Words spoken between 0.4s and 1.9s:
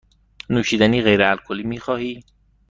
نوشیدنی غیر الکلی می